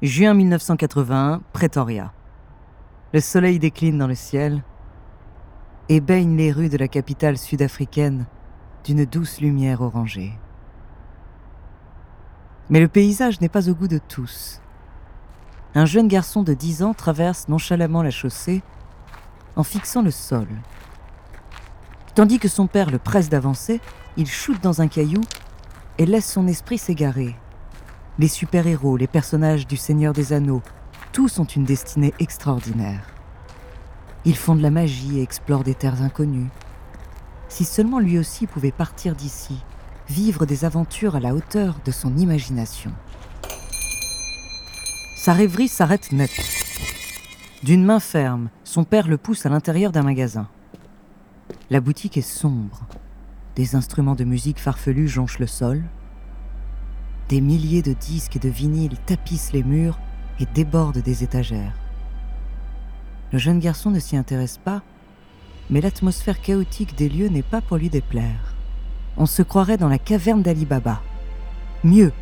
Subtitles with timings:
[0.00, 2.12] Juin 1981, Pretoria.
[3.12, 4.62] Le soleil décline dans le ciel
[5.88, 8.26] et baigne les rues de la capitale sud-africaine
[8.84, 10.34] d'une douce lumière orangée.
[12.70, 14.60] Mais le paysage n'est pas au goût de tous.
[15.74, 18.62] Un jeune garçon de 10 ans traverse nonchalamment la chaussée
[19.56, 20.46] en fixant le sol.
[22.18, 23.80] Tandis que son père le presse d'avancer,
[24.16, 25.20] il chute dans un caillou
[25.98, 27.36] et laisse son esprit s'égarer.
[28.18, 30.62] Les super-héros, les personnages du Seigneur des Anneaux,
[31.12, 33.06] tous ont une destinée extraordinaire.
[34.24, 36.50] Ils font de la magie et explorent des terres inconnues.
[37.48, 39.62] Si seulement lui aussi pouvait partir d'ici,
[40.08, 42.90] vivre des aventures à la hauteur de son imagination.
[45.14, 46.32] Sa rêverie s'arrête net.
[47.62, 50.48] D'une main ferme, son père le pousse à l'intérieur d'un magasin.
[51.70, 52.86] La boutique est sombre.
[53.54, 55.84] Des instruments de musique farfelus jonchent le sol.
[57.28, 59.98] Des milliers de disques et de vinyles tapissent les murs
[60.40, 61.74] et débordent des étagères.
[63.32, 64.80] Le jeune garçon ne s'y intéresse pas,
[65.68, 68.54] mais l'atmosphère chaotique des lieux n'est pas pour lui déplaire.
[69.18, 71.02] On se croirait dans la caverne d'Ali Baba.
[71.84, 72.12] Mieux,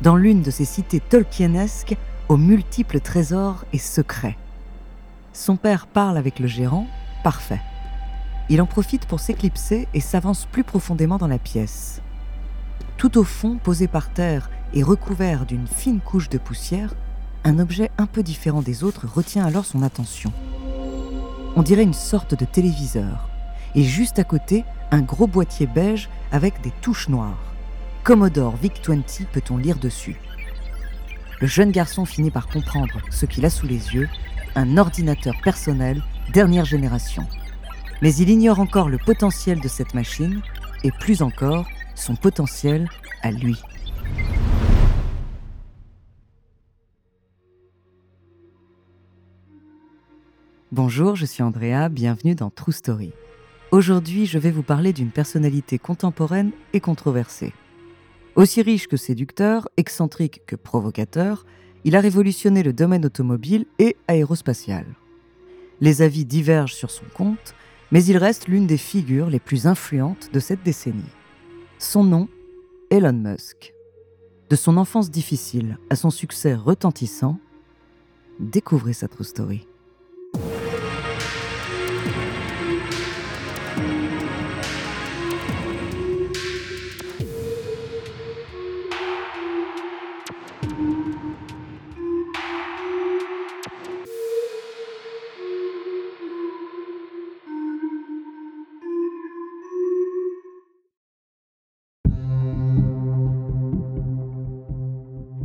[0.00, 1.96] dans l'une de ces cités tolkienesques
[2.28, 4.38] aux multiples trésors et secrets.
[5.32, 6.86] Son père parle avec le gérant,
[7.24, 7.60] parfait.
[8.48, 12.00] Il en profite pour s'éclipser et s'avance plus profondément dans la pièce.
[12.96, 16.94] Tout au fond, posé par terre et recouvert d'une fine couche de poussière,
[17.44, 20.32] un objet un peu différent des autres retient alors son attention.
[21.56, 23.28] On dirait une sorte de téléviseur,
[23.74, 27.52] et juste à côté, un gros boîtier beige avec des touches noires.
[28.04, 30.16] Commodore VIC-20 peut-on lire dessus?
[31.40, 34.08] Le jeune garçon finit par comprendre ce qu'il a sous les yeux,
[34.54, 36.02] un ordinateur personnel
[36.32, 37.26] dernière génération.
[38.02, 40.42] Mais il ignore encore le potentiel de cette machine,
[40.84, 42.90] et plus encore, son potentiel
[43.22, 43.56] à lui.
[50.72, 53.12] Bonjour, je suis Andrea, bienvenue dans True Story.
[53.70, 57.54] Aujourd'hui, je vais vous parler d'une personnalité contemporaine et controversée.
[58.34, 61.46] Aussi riche que séducteur, excentrique que provocateur,
[61.84, 64.84] il a révolutionné le domaine automobile et aérospatial.
[65.80, 67.54] Les avis divergent sur son compte,
[67.90, 71.12] mais il reste l'une des figures les plus influentes de cette décennie.
[71.78, 72.28] Son nom,
[72.90, 73.72] Elon Musk.
[74.48, 77.38] De son enfance difficile à son succès retentissant,
[78.38, 79.66] découvrez sa true story.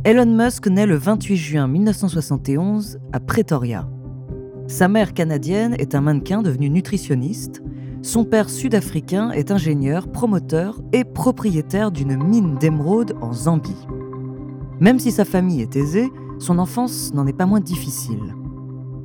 [0.04, 3.88] Elon Musk naît le 28 juin 1971 à Pretoria.
[4.66, 7.62] Sa mère canadienne est un mannequin devenu nutritionniste.
[8.02, 13.86] Son père sud-africain est ingénieur, promoteur et propriétaire d'une mine d'émeraude en Zambie.
[14.80, 16.10] Même si sa famille est aisée,
[16.40, 18.34] son enfance n'en est pas moins difficile.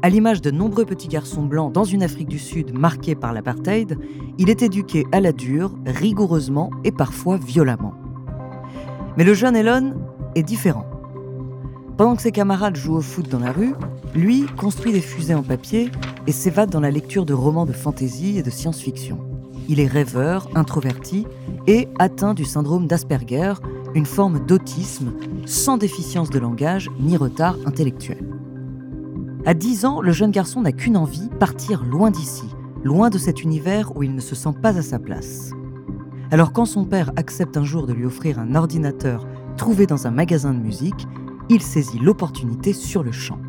[0.01, 3.99] À l'image de nombreux petits garçons blancs dans une Afrique du Sud marquée par l'apartheid,
[4.39, 7.94] il est éduqué à la dure, rigoureusement et parfois violemment.
[9.15, 9.94] Mais le jeune Elon
[10.43, 10.85] différent.
[11.97, 13.73] Pendant que ses camarades jouent au foot dans la rue,
[14.13, 15.91] lui construit des fusées en papier
[16.27, 19.19] et s'évade dans la lecture de romans de fantasy et de science-fiction.
[19.67, 21.25] Il est rêveur, introverti
[21.65, 23.53] et atteint du syndrome d'Asperger,
[23.95, 25.13] une forme d'autisme
[25.45, 28.23] sans déficience de langage ni retard intellectuel.
[29.45, 32.45] À 10 ans, le jeune garçon n'a qu'une envie, partir loin d'ici,
[32.83, 35.51] loin de cet univers où il ne se sent pas à sa place.
[36.31, 39.25] Alors quand son père accepte un jour de lui offrir un ordinateur
[39.57, 41.07] trouvé dans un magasin de musique,
[41.50, 43.39] il saisit l'opportunité sur le champ.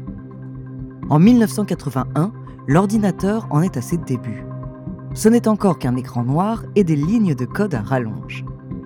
[1.10, 2.32] En 1981,
[2.66, 4.44] l'ordinateur en est à ses débuts.
[5.14, 8.44] Ce n'est encore qu'un écran noir et des lignes de code à rallonge.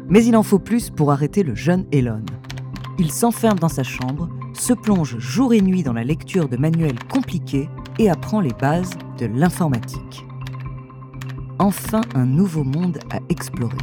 [0.09, 2.25] Mais il en faut plus pour arrêter le jeune Elon.
[2.99, 6.99] Il s'enferme dans sa chambre, se plonge jour et nuit dans la lecture de manuels
[7.11, 10.27] compliqués et apprend les bases de l'informatique.
[11.59, 13.79] Enfin un nouveau monde à explorer.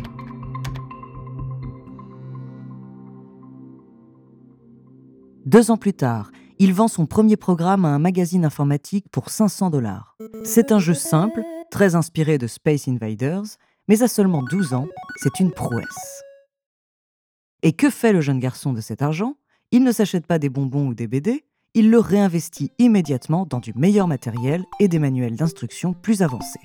[5.45, 9.69] Deux ans plus tard, il vend son premier programme à un magazine informatique pour 500
[9.69, 10.17] dollars.
[10.43, 13.45] C'est un jeu simple, très inspiré de Space Invaders,
[13.87, 14.87] mais à seulement 12 ans,
[15.17, 16.23] c'est une prouesse.
[17.63, 19.35] Et que fait le jeune garçon de cet argent?
[19.71, 23.73] Il ne s'achète pas des bonbons ou des BD, il le réinvestit immédiatement dans du
[23.75, 26.59] meilleur matériel et des manuels d'instruction plus avancés.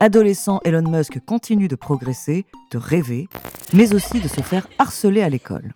[0.00, 3.28] Adolescent, Elon Musk continue de progresser, de rêver,
[3.74, 5.74] mais aussi de se faire harceler à l'école.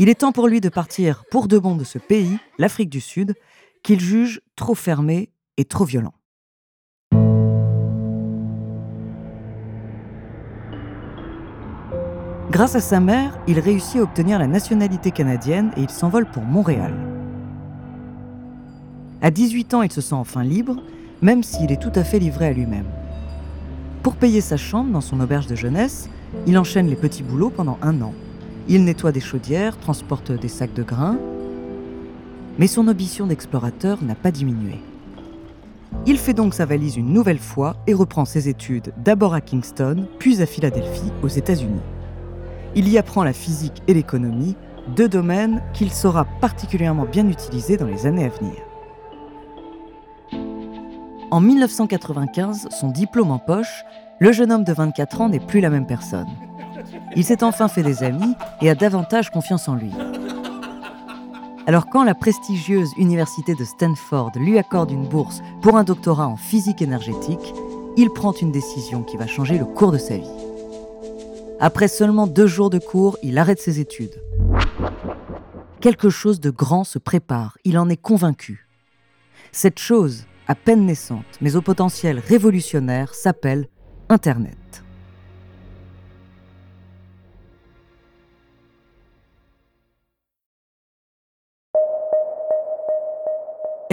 [0.00, 3.00] Il est temps pour lui de partir pour de bon de ce pays, l'Afrique du
[3.00, 3.34] Sud,
[3.82, 6.14] qu'il juge trop fermé et trop violent.
[12.52, 16.44] Grâce à sa mère, il réussit à obtenir la nationalité canadienne et il s'envole pour
[16.44, 16.94] Montréal.
[19.20, 20.76] À 18 ans, il se sent enfin libre,
[21.22, 22.86] même s'il est tout à fait livré à lui-même.
[24.04, 26.08] Pour payer sa chambre dans son auberge de jeunesse,
[26.46, 28.14] il enchaîne les petits boulots pendant un an.
[28.70, 31.18] Il nettoie des chaudières, transporte des sacs de grains,
[32.58, 34.74] mais son ambition d'explorateur n'a pas diminué.
[36.06, 40.06] Il fait donc sa valise une nouvelle fois et reprend ses études d'abord à Kingston,
[40.18, 41.80] puis à Philadelphie, aux États-Unis.
[42.74, 44.54] Il y apprend la physique et l'économie,
[44.94, 48.54] deux domaines qu'il saura particulièrement bien utiliser dans les années à venir.
[51.30, 53.84] En 1995, son diplôme en poche,
[54.18, 56.28] le jeune homme de 24 ans n'est plus la même personne.
[57.16, 59.90] Il s'est enfin fait des amis et a davantage confiance en lui.
[61.66, 66.36] Alors quand la prestigieuse université de Stanford lui accorde une bourse pour un doctorat en
[66.36, 67.52] physique énergétique,
[67.96, 70.30] il prend une décision qui va changer le cours de sa vie.
[71.60, 74.22] Après seulement deux jours de cours, il arrête ses études.
[75.80, 78.68] Quelque chose de grand se prépare, il en est convaincu.
[79.52, 83.68] Cette chose, à peine naissante, mais au potentiel révolutionnaire, s'appelle
[84.08, 84.84] Internet.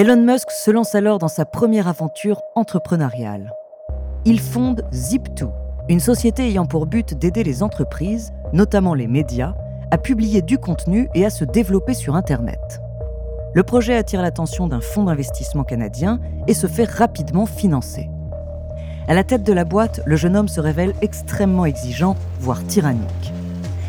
[0.06, 3.52] Elon Musk se lance alors dans sa première aventure entrepreneuriale.
[4.24, 5.50] Il fonde Zip2,
[5.90, 9.56] une société ayant pour but d'aider les entreprises, notamment les médias,
[9.90, 12.60] à publier du contenu et à se développer sur Internet.
[13.56, 18.08] Le projet attire l'attention d'un fonds d'investissement canadien et se fait rapidement financer.
[19.08, 23.34] À la tête de la boîte, le jeune homme se révèle extrêmement exigeant, voire tyrannique.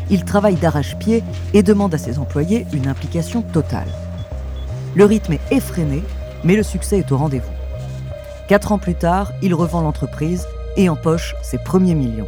[0.09, 1.23] Il travaille d'arrache-pied
[1.53, 3.85] et demande à ses employés une implication totale.
[4.95, 6.03] Le rythme est effréné,
[6.43, 7.51] mais le succès est au rendez-vous.
[8.47, 12.27] Quatre ans plus tard, il revend l'entreprise et empoche ses premiers millions.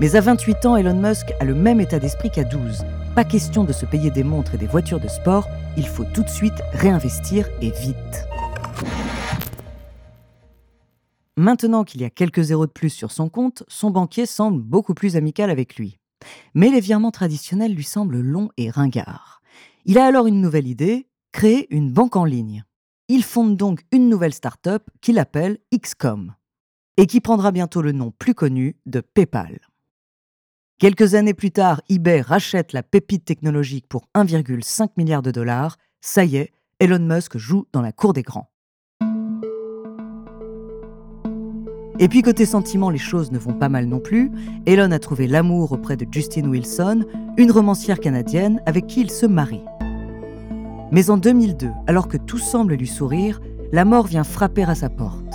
[0.00, 2.84] Mais à 28 ans, Elon Musk a le même état d'esprit qu'à 12.
[3.14, 6.22] Pas question de se payer des montres et des voitures de sport, il faut tout
[6.22, 8.26] de suite réinvestir et vite.
[11.36, 14.94] Maintenant qu'il y a quelques zéros de plus sur son compte, son banquier semble beaucoup
[14.94, 15.98] plus amical avec lui.
[16.54, 19.40] Mais les virements traditionnels lui semblent longs et ringards.
[19.84, 22.64] Il a alors une nouvelle idée, créer une banque en ligne.
[23.08, 26.34] Il fonde donc une nouvelle start-up qu'il appelle XCOM
[26.96, 29.60] et qui prendra bientôt le nom plus connu de PayPal.
[30.78, 35.76] Quelques années plus tard, eBay rachète la pépite technologique pour 1,5 milliard de dollars.
[36.00, 38.50] Ça y est, Elon Musk joue dans la cour des grands.
[41.98, 44.30] Et puis côté sentiment, les choses ne vont pas mal non plus.
[44.64, 47.04] Elon a trouvé l'amour auprès de Justin Wilson,
[47.36, 49.62] une romancière canadienne avec qui il se marie.
[50.92, 53.40] Mais en 2002, alors que tout semble lui sourire,
[53.72, 55.34] la mort vient frapper à sa porte.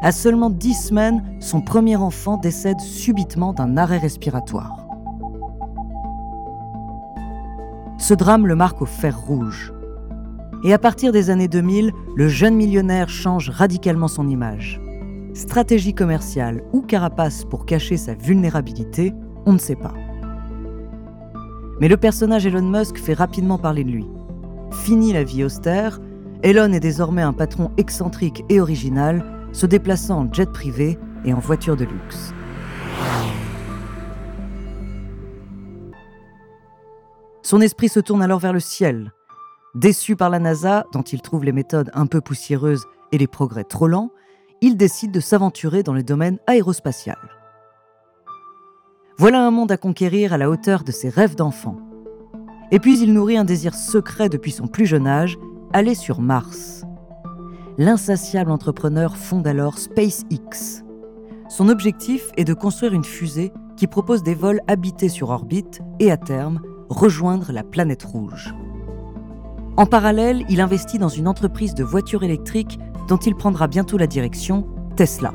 [0.00, 4.86] À seulement dix semaines, son premier enfant décède subitement d'un arrêt respiratoire.
[7.98, 9.72] Ce drame le marque au fer rouge.
[10.64, 14.80] Et à partir des années 2000, le jeune millionnaire change radicalement son image.
[15.34, 19.14] Stratégie commerciale ou carapace pour cacher sa vulnérabilité,
[19.46, 19.94] on ne sait pas.
[21.80, 24.06] Mais le personnage Elon Musk fait rapidement parler de lui.
[24.72, 26.00] Fini la vie austère,
[26.42, 31.38] Elon est désormais un patron excentrique et original se déplaçant en jet privé et en
[31.38, 32.32] voiture de luxe.
[37.42, 39.12] Son esprit se tourne alors vers le ciel.
[39.74, 43.64] Déçu par la NASA, dont il trouve les méthodes un peu poussiéreuses et les progrès
[43.64, 44.10] trop lents,
[44.60, 47.18] il décide de s'aventurer dans le domaine aérospatial.
[49.18, 51.76] Voilà un monde à conquérir à la hauteur de ses rêves d'enfant.
[52.72, 55.38] Et puis il nourrit un désir secret depuis son plus jeune âge,
[55.72, 56.84] aller sur Mars.
[57.78, 60.84] L'insatiable entrepreneur fonde alors SpaceX.
[61.48, 66.10] Son objectif est de construire une fusée qui propose des vols habités sur orbite et
[66.10, 68.54] à terme rejoindre la planète rouge.
[69.76, 74.06] En parallèle, il investit dans une entreprise de voitures électriques dont il prendra bientôt la
[74.06, 75.32] direction, Tesla.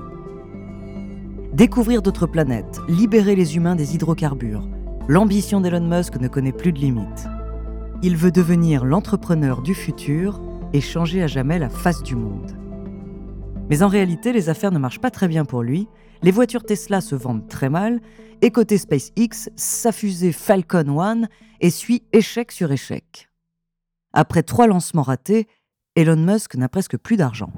[1.54, 4.68] Découvrir d'autres planètes, libérer les humains des hydrocarbures,
[5.08, 7.28] l'ambition d'Elon Musk ne connaît plus de limites.
[8.02, 10.42] Il veut devenir l'entrepreneur du futur
[10.74, 12.56] et changer à jamais la face du monde.
[13.70, 15.88] Mais en réalité, les affaires ne marchent pas très bien pour lui,
[16.24, 18.02] les voitures Tesla se vendent très mal,
[18.42, 21.22] et côté SpaceX, sa fusée Falcon 1
[21.62, 23.30] essuie échec sur échec.
[24.14, 25.48] Après trois lancements ratés,
[25.96, 27.52] Elon Musk n'a presque plus d'argent.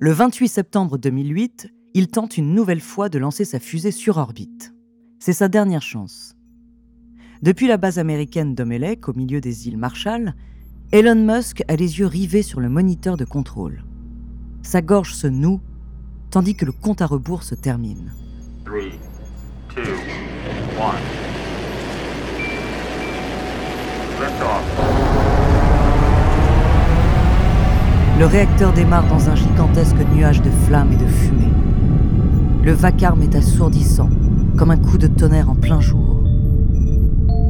[0.00, 4.72] Le 28 septembre 2008, il tente une nouvelle fois de lancer sa fusée sur orbite.
[5.18, 6.36] C'est sa dernière chance.
[7.42, 10.34] Depuis la base américaine d'Omelec, au milieu des îles Marshall,
[10.92, 13.82] Elon Musk a les yeux rivés sur le moniteur de contrôle.
[14.62, 15.60] Sa gorge se noue,
[16.30, 18.12] tandis que le compte à rebours se termine.
[28.18, 31.52] Le réacteur démarre dans un gigantesque nuage de flammes et de fumée.
[32.64, 34.10] Le vacarme est assourdissant,
[34.56, 36.24] comme un coup de tonnerre en plein jour.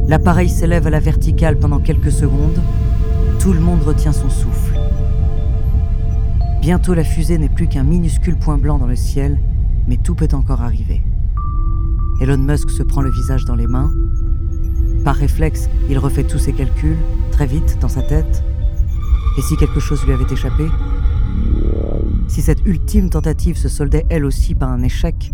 [0.09, 2.61] L'appareil s'élève à la verticale pendant quelques secondes.
[3.41, 4.79] Tout le monde retient son souffle.
[6.61, 9.41] Bientôt la fusée n'est plus qu'un minuscule point blanc dans le ciel,
[9.87, 11.01] mais tout peut encore arriver.
[12.21, 13.91] Elon Musk se prend le visage dans les mains.
[15.03, 16.99] Par réflexe, il refait tous ses calculs,
[17.31, 18.45] très vite, dans sa tête.
[19.39, 20.67] Et si quelque chose lui avait échappé
[22.27, 25.33] Si cette ultime tentative se soldait elle aussi par un échec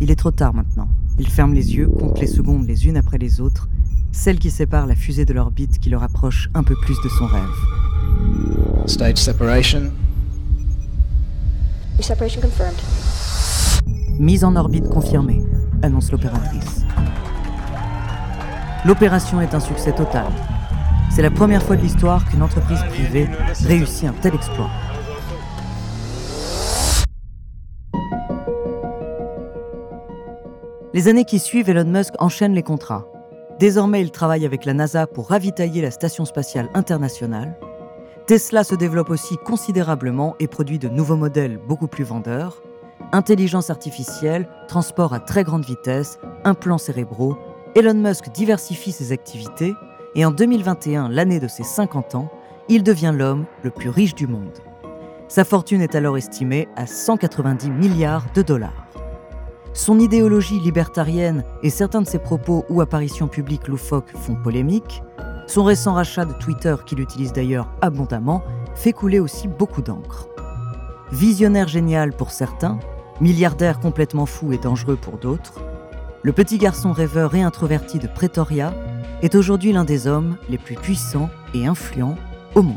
[0.00, 0.88] Il est trop tard maintenant.
[1.18, 3.68] Il ferme les yeux, compte les secondes les unes après les autres,
[4.12, 7.26] celles qui séparent la fusée de l'orbite qui le rapproche un peu plus de son
[7.26, 8.86] rêve.
[8.86, 9.90] Stage separation.
[11.98, 12.78] Separation confirmed.
[14.20, 15.42] Mise en orbite confirmée
[15.82, 16.84] annonce l'opératrice.
[18.84, 20.26] L'opération est un succès total.
[21.14, 23.28] C'est la première fois de l'histoire qu'une entreprise privée
[23.66, 24.70] réussit un tel exploit.
[30.94, 33.06] Les années qui suivent, Elon Musk enchaîne les contrats.
[33.58, 37.58] Désormais, il travaille avec la NASA pour ravitailler la Station spatiale internationale.
[38.26, 42.62] Tesla se développe aussi considérablement et produit de nouveaux modèles beaucoup plus vendeurs
[43.12, 47.36] intelligence artificielle, transport à très grande vitesse, implants cérébraux,
[47.74, 49.74] Elon Musk diversifie ses activités
[50.14, 52.30] et en 2021, l'année de ses 50 ans,
[52.68, 54.58] il devient l'homme le plus riche du monde.
[55.28, 58.86] Sa fortune est alors estimée à 190 milliards de dollars.
[59.72, 65.02] Son idéologie libertarienne et certains de ses propos ou apparitions publiques loufoques font polémique.
[65.46, 68.42] Son récent rachat de Twitter, qu'il utilise d'ailleurs abondamment,
[68.74, 70.28] fait couler aussi beaucoup d'encre.
[71.10, 72.78] Visionnaire génial pour certains,
[73.20, 75.62] Milliardaire complètement fou et dangereux pour d'autres,
[76.24, 78.72] le petit garçon rêveur et introverti de Pretoria
[79.22, 82.16] est aujourd'hui l'un des hommes les plus puissants et influents
[82.54, 82.76] au monde.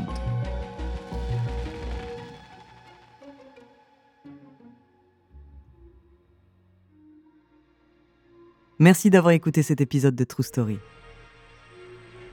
[8.78, 10.78] Merci d'avoir écouté cet épisode de True Story.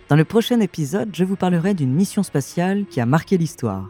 [0.10, 3.90] Dans le prochain épisode, je vous parlerai d'une mission spatiale qui a marqué l'histoire.